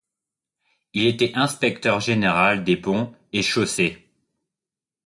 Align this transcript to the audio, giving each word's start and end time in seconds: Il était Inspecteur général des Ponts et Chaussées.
Il 0.93 1.05
était 1.05 1.35
Inspecteur 1.35 1.99
général 1.99 2.63
des 2.63 2.75
Ponts 2.75 3.13
et 3.33 3.43
Chaussées. 3.43 4.09